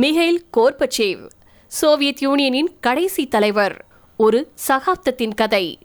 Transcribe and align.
Mikhail 0.00 0.38
Gorbachev 0.56 1.28
Soviet 1.66 2.22
யூனியனின் 2.22 2.66
கடைசி 2.80 3.26
தலைவர். 3.26 3.84
ஒரு 4.16 4.52
சகாப்தத்தின் 4.68 5.34
கதை. 5.34 5.78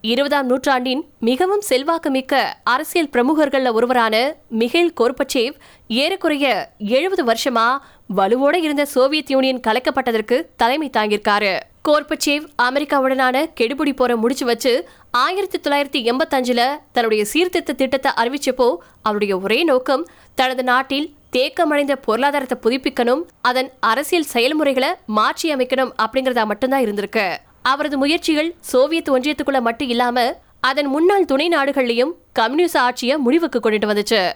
இருபதாம் 0.00 0.46
நூற்றாண்டின் 0.46 1.04
மிகவும் 1.20 1.60
செல்வாக்குமிக்க 1.60 2.56
அரசியல் 2.64 3.08
பிரமுகர்கள்ல 3.12 3.72
ஒருவரான 3.72 4.36
மிகைல் 4.58 4.94
கோர்பச்சேவ் 5.00 5.54
ஏறக்குறைய 5.88 6.70
எழுபது 6.78 7.24
வருஷமா 7.24 7.78
வலுவோட 8.16 8.56
இருந்த 8.56 8.84
சோவியத் 8.84 9.30
யூனியன் 9.30 9.60
கலைக்கப்பட்டதற்கு 9.66 10.46
தலைமை 10.56 10.90
தாங்கியிருக்காரு. 10.96 11.60
கோர்பச்சேவ் 11.88 12.48
அமெரிக்காவுடனான 12.62 13.50
கெடுபிடி 13.60 13.96
போற 13.96 14.16
முடிச்சு 14.16 14.46
வச்சு 14.46 14.88
ஆயிரத்தி 15.10 15.60
தொள்ளாயிரத்தி 15.60 16.12
எண்பத்தஞ்சில் 16.12 16.78
தன்னுடைய 16.92 17.24
சீர்திருத்த 17.24 17.72
திட்டத்தை 17.72 18.12
அறிவிச்சப்போ 18.16 18.76
அவருடைய 19.02 19.38
ஒரே 19.38 19.64
நோக்கம் 19.64 20.06
தனது 20.34 20.62
நாட்டில் 20.62 21.14
தேக்கமடைந்த 21.36 21.92
பொருளாதாரத்தை 21.92 22.58
புதுப்பிக்கணும் 22.62 23.22
அதன் 23.40 23.72
அரசியல் 23.80 24.24
செயல்முறைகளை 24.24 24.88
மாற்றி 25.06 25.54
அமைக்கணும் 25.54 25.92
அப்படிங்கறதா 26.02 26.44
மட்டும்தான் 26.44 26.84
இருந்திருக்கு. 26.84 27.36
அவரது 27.62 27.98
முயற்சிகள் 27.98 28.54
சோவியத் 28.60 29.08
ஒன்றியத்துக்குள்ள 29.08 29.60
மட்டும் 29.60 29.88
இல்லாம 29.88 30.36
அதன் 30.60 30.86
முன்னாள் 30.86 31.24
துணை 31.24 31.48
நாடுகள்லையும் 31.48 32.12
கம்யூனிஸ்ட் 32.32 32.76
ஆட்சியை 32.76 33.16
முடிவுக்கு 33.16 33.58
கொண்டுட்டு 33.58 33.90
வந்துச்சு. 33.90 34.32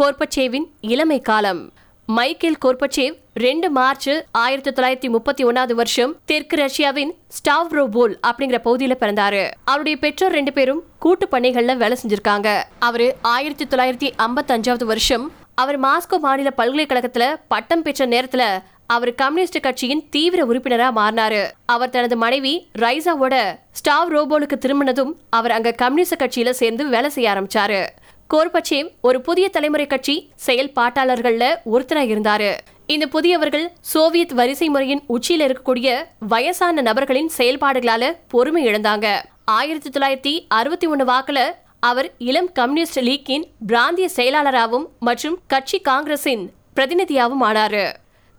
கோர்பச்சேவின் 0.00 0.66
இளமை 0.80 1.20
காலம். 1.20 1.72
மைக்கேல் 2.06 2.58
கோர்பச்சேவ் 2.64 3.14
ரெண்டு 3.34 3.70
மார்ச் 3.70 4.10
ஆயிரத்தி 4.32 4.70
தொள்ளாயிரத்தி 4.70 5.10
முப்பத்தி 5.10 5.44
ஒன்னாவது 5.44 5.72
வருஷம் 5.72 6.16
தெற்கு 6.24 6.56
ரஷ்யாவின் 6.56 7.14
ஸ்டாவ்ரோபோல் 7.28 8.14
அப்படிங்கிற 8.26 8.58
பகுதியில 8.64 8.94
பிறந்தாரு. 9.00 9.50
அவருடைய 9.64 9.98
பெற்றோர் 9.98 10.32
ரெண்டு 10.32 10.52
பேரும் 10.52 10.82
கூட்டு 10.98 11.28
பணிகள்ல 11.30 11.76
வேலை 11.76 11.98
செஞ்சிருக்காங்க. 12.02 12.62
அவரு 12.78 13.16
ஆயிரத்தி 13.22 13.64
தொள்ளாயிரத்தி 13.64 14.12
ஐம்பத்தி 14.18 14.52
அஞ்சாவது 14.56 14.84
வருஷம் 14.84 15.32
அவர் 15.54 15.80
மாஸ்கோ 15.80 16.18
மாநில 16.18 16.52
பல்கலைக்கழகத்துல 16.56 17.36
பட்டம் 17.48 17.82
பெற்ற 17.82 18.06
நேரத்துல 18.06 18.62
அவர் 18.86 19.14
கம்யூனிஸ்ட் 19.14 19.60
கட்சியின் 19.60 20.08
தீவிர 20.08 20.44
உறுப்பினரா 20.44 20.90
மாறினாரு. 20.96 21.50
அவர் 21.66 21.90
தனது 21.90 22.16
மனைவி 22.16 22.68
ரைசாவோட 22.78 23.58
ஸ்டாவ் 23.70 24.10
ரோபோலுக்கு 24.10 24.58
திரும்பினதும் 24.58 25.12
அவர் 25.30 25.50
அங்க 25.50 25.72
கம்யூனிஸ்ட் 25.72 26.22
கட்சியில 26.22 26.50
சேர்ந்து 26.50 26.88
வேலை 26.88 27.10
செய்ய 27.10 27.30
ஆரம்பிச்சாரு. 27.30 27.86
கோர்பச்சேவ் 28.34 28.90
ஒரு 29.00 29.20
புதிய 29.20 29.48
தலைமுறை 29.48 29.86
கட்சி 29.86 30.30
செயல்பாட்டாளர்கள்ல 30.46 31.56
ஒருத்தராக 31.72 32.14
இருந்தாரு. 32.14 32.56
இந்த 32.86 33.06
புதியவர்கள் 33.06 33.72
சோவியத் 33.80 34.32
வரிசை 34.32 34.68
முறையின் 34.68 35.02
உச்சியில 35.08 35.54
இருக்கக்கூடிய 35.54 36.04
வயசான 36.18 36.80
நபர்களின் 36.80 37.30
செயல்பாடுகளால 37.38 38.12
பொறுமை 38.28 38.66
இழந்தாங்க. 38.66 39.22
ஆயிரத்தி 39.44 39.90
தொள்ளாயிரத்தி 39.90 40.44
அறுபத்தி 40.48 40.86
ஒன்று 40.86 41.04
வாக்குல 41.04 41.50
அவர் 41.88 42.12
இளம் 42.18 42.52
கம்யூனிஸ்ட் 42.52 42.98
லீக்கின் 42.98 43.44
பிராந்திய 43.66 44.08
செயலாளராகவும் 44.08 44.86
மற்றும் 45.00 45.38
கட்சி 45.46 45.78
காங்கிரஸின் 45.80 46.50
பிரதிநிதியாகவும் 46.76 47.42
ஆனாரு. 47.42 47.92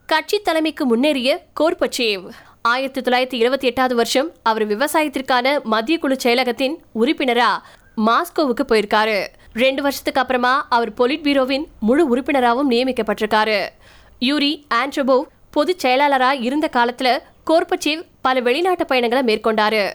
கட்சி 0.05 0.39
தலைமைக்கு 0.39 0.85
முன்னேறிய 0.85 1.45
கோர்பச்சேவ். 1.59 2.29
ஆயிரத்தி 2.61 3.01
தொள்ளாயிரத்தி 3.01 3.33
இருபத்தி 3.33 3.67
எட்டாவது 3.67 3.95
வருஷம் 3.95 4.31
அவர் 4.43 4.67
விவசாயத்திற்கான 4.67 5.61
மத்திய 5.63 5.99
குழு 5.99 6.17
செயலகத்தின் 6.23 6.75
உறுப்பினரா 6.95 7.49
மாஸ்கோவுக்கு 8.07 8.65
போயிருக்காரு. 8.67 9.27
ரெண்டு 9.53 9.81
வருஷத்துக்கு 9.81 10.21
அப்புறமா 10.21 10.65
அவர் 10.69 10.93
பொலிட் 10.93 11.25
பீரோவின் 11.27 11.65
முழு 11.79 12.07
உறுப்பினராகவும் 12.07 12.71
நியமிக்கப்பட்டிருக்காரு. 12.71 13.67
யூரி 14.19 14.65
ஆண்ட்ரபோவ் 14.73 15.23
பொதுச் 15.51 15.85
செயலாளரா 15.85 16.41
இருந்த 16.41 16.69
காலத்துல 16.73 17.17
கோர்பச்சேவ் 17.49 18.05
பல 18.21 18.39
வெளிநாட்டு 18.39 18.85
பயணங்களை 18.85 19.23
மேற்கொண்டாரு. 19.29 19.93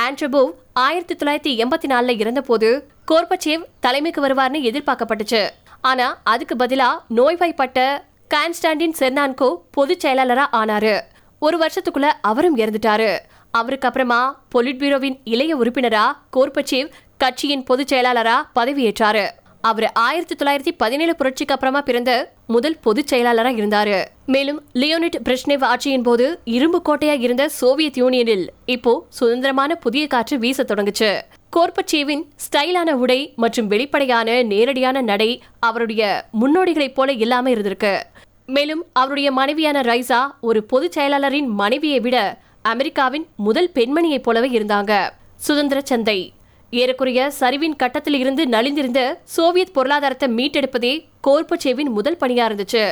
ஆண்ட்ரபோவ் 0.00 0.50
ஆயிரத்தி 0.72 1.14
தொள்ளாயிரத்தி 1.14 1.64
எண்பத்தி 1.64 1.86
நாலுல 1.86 2.18
இறந்தபோது 2.18 2.68
கோர்பச்சேவ் 3.10 3.64
தலைமைக்கு 3.80 4.26
வருவார்னு 4.26 4.62
எதிர்பார்க்கப்பட்டுச்சு. 4.62 5.48
ஆனா 5.80 6.20
அதுக்கு 6.24 6.54
பதிலா 6.54 6.88
நோய்வாய்ப்பட்ட 7.16 8.02
கான்ஸ்டாண்டின் 8.34 8.94
செர்னான்கோ 8.98 9.56
பொதுச் 9.70 10.06
செயலாளரா 10.06 10.46
ஆனாரு. 10.52 11.00
ஒரு 11.38 11.58
வருஷத்துக்குள்ள 11.58 12.12
அவரும் 12.20 12.56
இறந்துட்டாரு. 12.56 13.18
அவருக்கு 13.50 13.86
அப்புறமா 13.86 14.42
பொலிட் 14.54 14.78
பீரோவின் 14.78 15.20
இளைய 15.24 15.56
உறுப்பினரா 15.56 16.16
கோர்பச்சேவ் 16.36 16.90
கட்சியின் 17.18 17.62
பொதுச் 17.62 17.94
செயலாளரா 17.94 18.34
பதவியேற்றாரு. 18.54 19.30
அவர் 19.60 19.92
ஆயிரத்தி 19.92 20.34
தொள்ளாயிரத்தி 20.34 20.74
பதினேழு 20.76 21.16
புரட்சிக்கு 21.16 21.54
அப்புறமா 21.54 21.80
பிறந்த 21.80 22.32
முதல் 22.46 22.78
பொதுச் 22.78 23.06
செயலாளராக 23.06 23.56
இருந்தாரு. 23.56 24.04
மேலும் 24.26 24.62
லியோனிட் 24.74 25.20
பிரஷ்னேவ் 25.24 25.64
ஆட்சியின் 25.64 26.02
போது 26.02 26.40
இரும்பு 26.44 26.82
கோட்டையா 26.84 27.20
இருந்த 27.20 27.48
சோவியத் 27.48 27.98
யூனியனில் 27.98 28.46
இப்போ 28.66 29.06
சுதந்திரமான 29.08 29.74
புதிய 29.74 30.06
காற்று 30.06 30.38
வீச 30.38 30.62
தொடங்குச்சு. 30.62 31.20
கோர்பச்சேவின் 31.56 32.22
ஸ்டைலான 32.44 32.90
உடை 32.90 33.32
மற்றும் 33.36 33.66
வெளிப்படையான 33.66 34.42
நேரடியான 34.42 35.00
நடை 35.00 35.42
அவருடைய 35.60 36.24
முன்னோடிகளைப் 36.40 36.94
போல 36.94 37.12
இல்லாம 37.12 37.50
இருந்திருக்கு. 37.50 38.02
மேலும் 38.46 38.84
அவருடைய 38.92 39.32
மனைவியான 39.32 39.80
ரைசா 39.80 40.20
ஒரு 40.40 40.64
பொதுச் 40.64 40.98
செயலாளரின் 40.98 41.46
மனைவியை 41.46 42.00
விட 42.00 42.38
அமெரிக்காவின் 42.62 43.26
முதல் 43.36 43.70
பெண்மணியைப் 43.74 44.22
போலவே 44.22 44.58
இருந்தாங்க. 44.58 45.10
சுதந்திர 45.36 45.80
சந்தை. 45.84 46.32
ஏறக்குறைய 46.80 47.32
சரிவின் 47.40 47.76
கட்டத்தில் 47.76 48.18
இருந்து 48.18 48.44
நலிந்திருந்த 48.44 49.00
சோவியத் 49.36 49.72
பொருளாதாரத்தை 49.72 50.28
மீட்டெடுப்பதே 50.28 50.92
கோர்பச்சேவின் 51.26 51.90
முதல் 51.96 52.16
பணியா 52.20 52.44
இருந்துச்சு. 52.48 52.84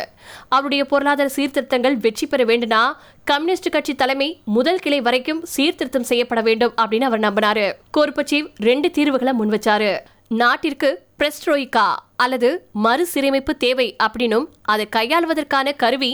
அவருடைய 0.49 0.85
பொருளாதார 0.85 1.29
சீர்திருத்தங்கள் 1.37 1.97
வெற்றி 1.97 2.27
பெற 2.27 2.45
வேண்டும்னா 2.45 2.83
கம்யூனிஸ்ட் 3.25 3.71
கட்சி 3.71 3.95
தலைமை 3.95 4.29
முதல் 4.45 4.79
கிளை 4.79 5.01
வரைக்கும் 5.01 5.43
சீர்திருத்தம் 5.45 6.03
செய்யப்பட 6.03 6.41
வேண்டும் 6.41 6.75
அப்படின்னு 6.81 7.09
அவர் 7.11 7.21
நம்பினாரு. 7.21 7.73
கோர்பச்சேவ் 7.99 8.49
ரெண்டு 8.57 8.91
தீர்வுகளை 8.91 9.35
முன்வச்சாரு 9.41 9.93
நாட்டிற்கு 10.29 10.91
பிரஸ்ட்ரோய்கா 11.19 11.89
அல்லது 12.17 12.51
மறுசீரமைப்பு 12.85 13.57
தேவை 13.57 13.97
அப்படின்னும் 14.03 14.49
அதை 14.63 14.87
கையாள்வதற்கான 14.97 15.77
கருவி 15.77 16.13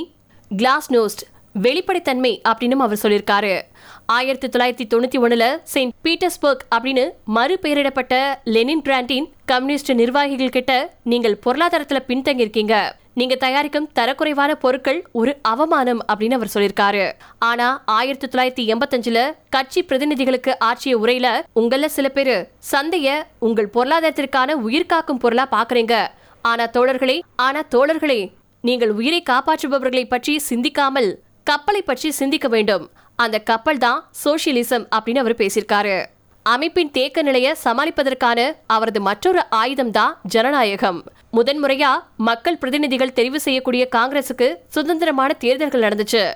கிளாஸ் 0.51 0.93
நோஸ்ட் 0.93 1.23
வெளிப்படைத்தன்மை 1.63 2.41
அப்படின்னு 2.49 2.85
அவர் 2.87 3.03
சொல்லியிருக்காரு. 3.03 3.61
ஆயிரத்தி 4.07 4.49
தொள்ளாயிரத்தி 4.49 4.87
தொண்ணூத்தி 4.93 5.19
ஒண்ணுல 5.25 5.59
செயின்ட் 5.63 5.95
பீட்டர்ஸ்பர்க் 6.05 6.65
அப்படின்னு 6.75 7.11
மறுபெயரிடப்பட்ட 7.35 8.35
லெனின் 8.45 8.83
பிராண்டின் 8.83 9.33
கம்யூனிஸ்ட் 9.45 9.93
நிர்வாகிகள் 9.93 10.49
கிட்ட 10.49 10.95
நீங்கள் 11.03 11.39
பொருளாதாரத்துல 11.47 12.01
பின்தங்கியிருக்கீங்க. 12.09 12.91
நீங்க 13.15 13.35
தயாரிக்கும் 13.35 13.89
தரக்குறைவான 13.95 14.55
பொருட்கள் 14.55 15.07
ஒரு 15.13 15.37
அவமானம் 15.43 16.01
அப்படின்னு 16.13 16.33
அவர் 16.33 16.51
சொல்லியிருக்காரு. 16.55 17.13
ஆனா 17.39 17.83
ஆயிரத்தி 17.85 18.27
தொள்ளாயிரத்தி 18.27 18.75
எண்பத்தஞ்சுல 18.75 19.33
கட்சி 19.49 19.85
பிரதிநிதிகளுக்கு 19.85 20.55
ஆற்றிய 20.59 20.99
உரையில 20.99 21.41
உங்கள 21.55 21.87
சில 21.87 22.09
பேரு 22.09 22.49
சந்தைய 22.73 23.23
உங்கள் 23.39 23.71
பொருளாதாரத்திற்கான 23.75 24.51
உயிர் 24.51 24.87
காக்கும் 24.87 25.19
பொருளா 25.19 25.49
பாக்குறீங்க. 25.51 26.07
ஆனா 26.43 26.67
தோழர்களே 26.67 27.21
ஆனா 27.37 27.63
தோழர்களே 27.71 28.33
நீங்கள் 28.61 28.91
உயிரை 28.91 29.23
காப்பாற்றுபவர்களை 29.31 30.05
பற்றி 30.09 30.39
சிந்திக்காமல் 30.39 31.25
கப்பலை 31.49 31.83
பற்றி 31.83 32.11
சிந்திக்க 32.11 32.49
வேண்டும். 32.49 32.91
அந்த 33.17 33.39
கப்பல் 33.39 33.79
தான் 33.79 33.99
சோசியலிசம் 34.25 34.85
அப்படின்னு 34.97 35.19
அவர் 35.19 35.35
பேசியிருக்காரு. 35.35 36.07
அமைப்பின் 36.43 36.91
தேக்க 36.91 37.23
நிலையை 37.23 37.53
சமாளிப்பதற்கான 37.65 38.53
அவரது 38.67 39.01
மற்றொரு 39.01 39.43
ஆயுதம் 39.51 39.91
தான் 39.91 40.19
ஜனநாயகம். 40.23 41.05
முதன்முறையா 41.33 41.93
மக்கள் 42.17 42.59
பிரதிநிதிகள் 42.59 43.15
தெரிவு 43.15 43.37
செய்யக்கூடிய 43.37 43.89
காங்கிரசுக்கு 43.97 44.55
சுதந்திரமான 44.69 45.33
தேர்தல்கள் 45.33 45.87
நடந்துச்சு. 45.87 46.35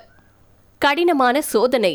கடினமான 0.77 1.41
சோதனை. 1.41 1.93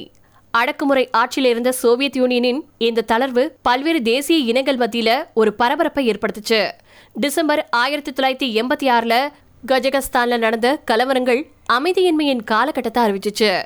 அடக்குமுறை 0.51 1.09
ஆட்சியில் 1.11 1.51
இருந்த 1.51 1.73
சோவியத் 1.73 2.17
யூனியனின் 2.17 2.61
இந்த 2.79 3.05
தளர்வு 3.13 3.49
பல்வேறு 3.63 4.03
தேசிய 4.03 4.39
இனங்கள் 4.39 4.77
மத்தியில 4.77 5.11
ஒரு 5.35 5.55
பரபரப்பை 5.55 6.11
ஏற்படுத்துச்சு. 6.11 6.71
டிசம்பர் 7.15 7.69
ஆயிரத்தி 7.71 8.13
தொள்ளாயிரத்தி 8.13 8.63
எண்பத்தி 8.63 8.89
ஆறுல 8.97 9.29
கஜகஸ்தான்ல 9.67 10.39
நடந்த 10.39 10.69
கலவரங்கள் 10.91 11.43
அமைதியின்மையின் 11.73 12.45
காலகட்டத்தை 12.45 13.05
அறிவிச்சிச்சு. 13.05 13.63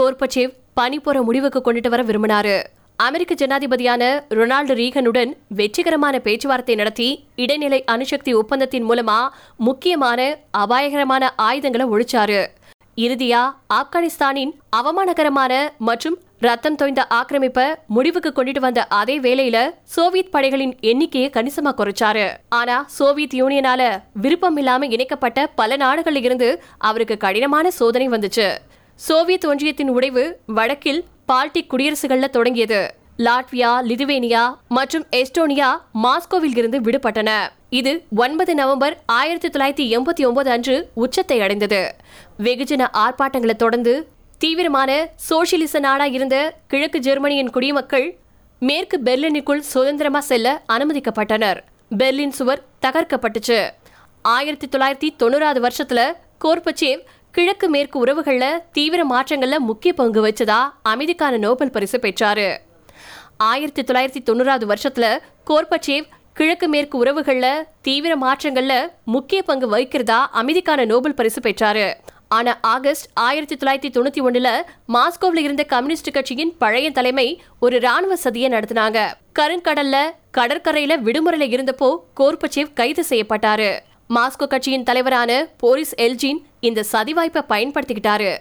கோர்பச்சேவ் 0.00 0.54
பனிப்போற 0.80 1.22
முடிவுக்கு 1.22 1.62
கொண்டுட்டு 1.64 1.88
வர 1.88 2.02
விரும்பினாரு. 2.02 2.62
அமெரிக்க 2.96 3.34
ஜனாதிபதியான 3.34 4.24
ரொனால்டு 4.30 4.74
ரீகனுடன் 4.80 5.36
வெற்றிகரமான 5.48 6.18
பேச்சுவார்த்தை 6.18 6.74
நடத்தி 6.74 7.24
இடைநிலை 7.36 7.84
அணுசக்தி 7.84 8.34
ஒப்பந்தத்தின் 8.34 8.88
மூலமா 8.90 9.28
முக்கியமான 9.56 10.38
அபாயகரமான 10.50 11.32
ஆயுதங்களை 11.36 11.86
ஒழிச்சாரு. 11.88 12.46
இறுதியா 12.96 13.54
ஆப்கானிஸ்தானின் 13.74 14.52
அவமானகரமான 14.76 15.68
மற்றும் 15.78 16.18
ரத்தம் 16.44 16.74
தோய்ந்த 16.74 17.06
ஆக்கிரமிப்ப 17.10 17.74
முடிவுக்கு 17.86 18.32
கொண்டுட்டு 18.34 18.58
வந்த 18.58 18.84
அதே 18.84 19.20
வேளையில 19.20 19.70
சோவியத் 19.82 20.30
படைகளின் 20.30 20.76
எண்ணிக்கையை 20.80 21.30
கணிசமா 21.30 21.70
குறைச்சாரு. 21.76 22.26
ஆனா 22.48 22.84
சோவியத் 22.86 23.34
யூனியனால 23.34 24.02
விருப்பம் 24.14 24.56
இல்லாம 24.56 24.86
இணைக்கப்பட்ட 24.86 25.46
பல 25.46 25.76
நாடுகள்ல 25.76 26.14
இருந்து 26.14 26.62
அவருக்கு 26.78 27.16
கடினமான 27.16 27.70
சோதனை 27.70 28.08
வந்துச்சு. 28.08 28.56
சோவியத் 28.94 29.44
ஒன்றியத்தின் 29.44 29.88
உடைவு 29.88 30.36
வடக்கில் 30.46 31.04
பால்டிக் 31.32 31.70
குடியரசுகள்ல 31.70 32.28
தொடங்கியது. 32.28 32.94
லாட்வியா 33.18 33.72
லிதுவேனியா 33.90 34.54
மற்றும் 34.68 35.06
எஸ்டோனியா 35.16 35.70
மாஸ்கோவில் 36.02 36.56
இருந்து 36.56 36.80
விடுபட்டன. 36.80 37.30
இது 37.70 38.04
ஒன்பது 38.16 38.54
நவம்பர் 38.54 39.02
ஆயிரத்தி 39.06 39.48
தொள்ளாயிரத்தி 39.48 39.98
எண்பத்தி 39.98 40.26
ஒன்பது 40.26 40.50
அன்று 40.50 40.88
உச்சத்தை 40.94 41.40
அடைந்தது. 41.40 41.94
வெகுஜன 42.38 42.86
ஆர்ப்பாட்டங்களை 42.92 43.56
தொடர்ந்து 43.56 44.08
தீவிரமான 44.38 45.08
சோசியலிச 45.30 45.78
நாடா 45.78 46.04
இருந்த 46.04 46.54
கிழக்கு 46.66 46.98
ஜெர்மனியின் 46.98 47.50
குடிமக்கள் 47.50 48.18
மேற்கு 48.58 49.00
பெர்லினுக்குள் 49.04 49.58
சுதந்திரமா 49.58 50.20
செல்ல 50.20 50.62
அனுமதிக்கப்பட்டனர். 50.68 51.60
பெர்லின் 51.98 52.28
சுவர் 52.28 52.64
தகர்க்கப்பட்டுச்சு. 52.86 53.70
ஆயிரத்தி 54.22 54.66
தொள்ளாயிரத்தி 54.66 55.22
தொண்ணூறாவது 55.22 55.66
வருஷத்துல 55.66 56.12
கோர்பச்சேவ் 56.44 57.00
கிழக்கு 57.32 57.68
மேற்கு 57.68 57.98
உறவுகளில் 57.98 58.60
தீவிர 58.72 59.06
மாற்றங்களில் 59.10 59.58
முக்கிய 59.58 59.92
பங்கு 59.92 60.26
வச்சதா 60.26 60.72
அமைதிக்கான 60.88 61.38
நோபல் 61.38 61.70
பரிசு 61.70 61.98
பெற்றாரு. 61.98 62.58
ஆயிரத்தி 63.36 63.82
தொள்ளாயிரத்தி 63.82 64.22
தொண்ணூறாவது 64.30 64.74
வருஷத்துல 64.74 65.18
கோர்பச்சேவ் 65.46 66.04
கிழக்கு 66.32 66.68
மேற்கு 66.68 67.04
உறவுகளில் 67.04 67.64
தீவிர 67.82 68.16
மாற்றங்களில் 68.16 68.90
முக்கிய 69.04 69.42
பங்கு 69.42 69.76
வகிக்கிறதா 69.76 70.26
அமைதிக்கான 70.32 70.86
நோபல் 70.86 71.14
பரிசு 71.14 71.40
பெற்றாரு. 71.40 71.92
ஆனா 72.34 72.52
ஆகஸ்ட் 72.74 73.10
ஆயிரத்தி 73.14 73.56
தொள்ளாயிரத்தி 73.56 73.92
தொண்ணூத்தி 73.92 74.20
ஒண்ணுல 74.26 74.48
மாஸ்கோவில் 74.94 75.42
இருந்த 75.46 75.62
கம்யூனிஸ்ட் 75.72 76.10
கட்சியின் 76.10 76.52
பழைய 76.58 76.90
தலைமை 76.90 77.26
ஒரு 77.60 77.80
ராணுவ 77.80 78.14
சதியை 78.24 78.48
நடத்தினாங்க. 78.54 78.98
கருங்கடல்ல 79.38 79.96
கடற்கரையில 80.38 80.92
விடுமுறையில 81.06 81.46
இருந்தப்போ 81.48 81.88
கோர்பச்சேவ் 82.20 82.72
கைது 82.72 83.04
செய்யப்பட்டாரு. 83.08 83.70
மாஸ்கோ 84.14 84.46
கட்சியின் 84.46 84.82
தலைவரான 84.82 85.46
போரிஸ் 85.56 85.94
எல்ஜின் 85.94 86.40
இந்த 86.60 86.82
சதி 86.82 87.12
வாய்ப்பை 87.12 87.42
பயன்படுத்திக்கிட்டாரு. 87.48 88.32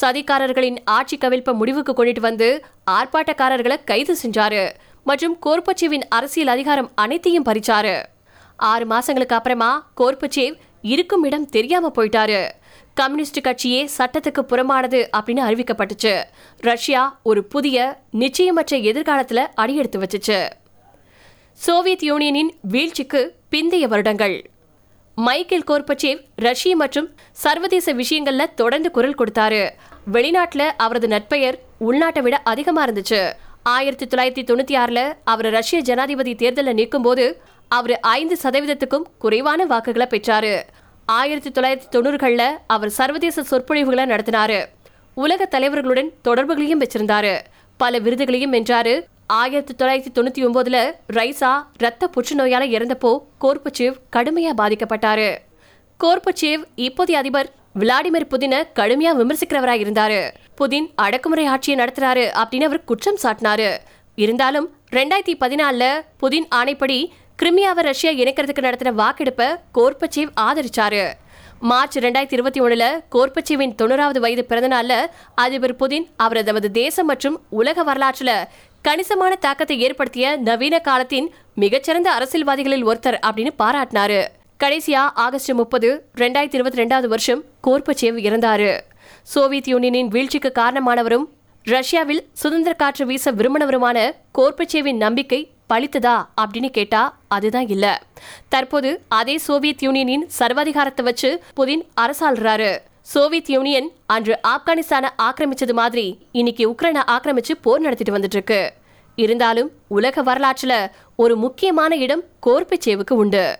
சதிகாரர்களின் 0.00 0.78
ஆட்சி 0.84 1.16
கவிழ்ப்ப 1.18 1.52
முடிவுக்கு 1.52 1.92
கொண்டுட்டு 1.92 2.20
வந்து 2.20 2.48
ஆர்ப்பாட்டக்காரர்களை 2.90 3.76
கைது 3.84 4.16
செஞ்சாரு. 4.22 4.64
மற்றும் 5.04 5.36
கோர்பச்சேவின் 5.46 6.06
அரசியல் 6.08 6.48
அதிகாரம் 6.48 6.90
அனைத்தையும் 6.94 7.44
பறிச்சாரு. 7.44 7.96
ஆறு 8.56 8.86
மாசங்களுக்கு 8.86 9.38
அப்புறமா 9.38 9.70
கோர்பச்சேவ் 10.00 10.56
இருக்கும் 10.94 11.24
இடம் 11.24 11.48
தெரியாம 11.56 11.92
போயிட்டாரு. 11.96 12.42
கம்யூனிஸ்ட் 12.94 13.40
கட்சியே 13.40 13.88
சட்டத்துக்கு 13.98 14.42
புறமானது 14.42 15.08
அப்படின்னு 15.16 15.40
அறிவிக்கப்பட்டுச்சு. 15.40 16.22
ரஷ்யா 16.56 17.20
ஒரு 17.22 17.44
புதிய 17.44 17.98
நிச்சயமற்ற 18.12 18.82
எதிர்காலத்தில் 18.82 19.48
அடியெடுத்து 19.54 20.00
வச்சுச்சு. 20.00 20.48
சோவியத் 21.52 22.02
யூனியனின் 22.02 22.54
வீழ்ச்சிக்கு 22.60 23.34
பிந்தைய 23.50 23.80
வருடங்கள். 23.80 24.50
மைக்கேல் 25.14 25.64
கோர்பச்சேவ் 25.66 26.24
ரஷ்ய 26.36 26.76
மற்றும் 26.76 27.10
சர்வதேச 27.32 27.94
விஷயங்கள்ல 27.94 28.54
தொடர்ந்து 28.54 28.90
குரல் 28.90 29.14
கொடுத்தாரு. 29.14 29.70
வெளிநாட்டுல 30.12 30.70
அவரது 30.76 31.06
நட்பெயர் 31.06 31.58
உள்நாட்டை 31.80 32.22
விட 32.22 32.36
அதிகமா 32.36 32.86
இருந்துச்சு. 32.86 33.32
ஆயிரத்தி 33.62 34.06
தொள்ளாயிரத்தி 34.06 34.46
தொண்ணூத்தி 34.46 34.80
ஆறுல 34.80 35.12
அவர் 35.24 35.50
ரஷ்ய 35.50 35.80
ஜனாதிபதி 35.80 36.34
தேர்தலில் 36.34 36.74
நிற்கும் 36.74 37.02
போது 37.02 37.42
அவர் 37.68 38.00
ஐந்து 38.00 38.38
சதவீதத்துக்கும் 38.42 39.02
குறைவான 39.18 39.66
வாக்குகளை 39.66 40.06
பெற்றாரு. 40.10 40.62
ஆயிரத்தி 41.18 41.50
தொள்ளாயிரத்தி 41.50 41.88
தொண்ணூறுகளில் 41.94 42.48
அவர் 42.66 42.90
சர்வதேச 42.98 43.42
சொற்பொழிவுகளை 43.42 44.04
நடத்தினாரு. 44.04 44.58
உலக 45.14 45.48
தலைவர்களுடன் 45.50 46.10
தொடர்புகளையும் 46.22 46.80
வச்சிருந்தாரு 46.80 47.32
பல 47.76 47.98
விருதுகளையும் 47.98 48.52
வென்றாரு. 48.52 48.94
ஆயிரத்தி 49.26 49.72
தொள்ளாயிரத்தி 49.74 50.12
தொண்ணூற்றி 50.14 50.42
ஒம்போதில் 50.46 50.82
ரைசா 51.12 51.52
ரத்த 51.76 52.10
புற்றுநோயால் 52.14 52.74
இறந்தப்போ 52.76 53.12
கோர்பச்சேவ் 53.40 53.96
கடுமையாக 54.10 54.56
பாதிக்கப்பட்டாரு. 54.60 55.30
கோர்பச்சேவ் 56.00 56.62
இப்போதைய 56.86 57.18
அதிபர் 57.22 57.50
விளாடிமிர் 57.80 58.30
புதினை 58.32 58.60
கடுமையாக 58.72 59.18
விமர்சிக்கிறவராக 59.22 59.84
இருந்தாரு. 59.86 60.20
புதின் 60.60 60.88
அடக்குமுறை 60.94 61.46
ஆட்சியை 61.46 61.76
நடத்துறாரு 61.80 62.26
அப்படின்னு 62.42 62.68
அவர் 62.70 62.88
குற்றம் 62.90 63.20
சாட்டினாரு. 63.22 63.70
இருந்தாலும் 64.24 64.68
ரெண்டாயிரத்தி 64.92 65.34
பதினாலில் 65.42 66.00
புதின் 66.22 66.46
ஆணைப்படி 66.54 66.98
கிரிமியாவை 67.40 67.82
ரஷ்யா 67.82 68.10
இணைக்கிறதுக்கு 68.12 68.64
நடத்தின 68.64 68.90
வாக்கெடுப்பை 69.00 69.46
கோர்பச்சேவ் 69.74 70.30
ஆதரிச்சாரு. 70.40 71.04
மார்ச் 71.60 71.98
ரெண்டாயிரத்தி 71.98 72.32
இருபத்தி 72.32 72.60
ஒன்றில் 72.60 73.02
கோர்பச்சேவின் 73.14 73.72
தொண்ணூறாவது 73.82 74.18
வயது 74.18 74.44
பிறந்தநாளில் 74.44 75.06
அதிபர் 75.34 75.74
புதின் 75.76 76.06
அவர் 76.16 76.44
தமது 76.44 76.70
தேசம் 76.70 77.06
மற்றும் 77.06 77.36
உலக 77.50 77.82
வரலாற்றில் 77.82 78.48
கணிசமான 78.82 79.36
தாக்கத்தை 79.36 79.80
ஏற்படுத்திய 79.80 80.36
நவீன 80.36 80.78
காலத்தின் 80.78 81.28
மிகச்சிறந்த 81.54 82.10
அரசியல்வாதிகளில் 82.12 82.86
ஒருத்தர் 82.86 83.18
அப்படின்னு 83.28 83.52
பாராட்டினாரு. 83.58 84.20
கடைசியா 84.64 85.04
ஆகஸ்ட் 85.26 85.52
முப்பது 85.52 86.08
ரெண்டாயிரத்தி 86.16 86.58
இருபத்தி 86.58 86.82
ரெண்டாவது 86.82 87.06
வருஷம் 87.06 87.44
கோர்பச்சேவ் 87.66 88.18
இறந்தாரு. 88.28 88.80
சோவியத் 89.22 89.68
யூனியனின் 89.68 90.08
வீழ்ச்சிக்கு 90.08 90.52
காரணமானவரும் 90.54 91.26
ரஷ்யாவில் 91.62 92.22
சுதந்திர 92.32 92.74
காற்று 92.74 93.06
வீச 93.06 93.32
விரும்பினவருமான 93.32 93.98
கோர்பச்சேவின் 94.38 95.00
நம்பிக்கை 95.06 95.40
பழித்ததா 95.70 96.26
அப்படின்னு 96.40 96.70
கேட்டா 96.70 97.18
அதுதான் 97.28 97.68
இல்ல. 97.68 98.02
தற்போது 98.48 99.02
அதே 99.08 99.38
சோவியத் 99.38 99.82
யூனியனின் 99.82 100.28
சர்வாதிகாரத்தை 100.38 101.02
வச்சு 101.02 101.42
புதின் 101.56 101.82
அரசாள்றாரு. 102.00 102.78
சோவியத் 103.02 103.50
யூனியன் 103.50 103.90
அன்று 104.06 104.38
ஆப்கானிஸ்தானை 104.48 105.08
ஆக்கிரமிச்சது 105.22 105.72
மாதிரி 105.72 106.18
இன்னைக்கு 106.32 106.70
உக்ரைனை 106.70 107.00
ஆக்கிரமிச்சு 107.06 107.54
போர் 107.62 107.80
நடத்திட்டு 107.80 108.18
வந்துட்டு 108.18 108.36
இருக்கு 108.36 108.72
இருந்தாலும் 109.16 109.70
உலக 109.88 110.22
வரலாற்றுல 110.22 110.90
ஒரு 111.16 111.36
முக்கியமான 111.36 111.96
இடம் 111.96 112.22
கோர்பச்சேவுக்கு 112.46 113.12
உண்டு. 113.12 113.58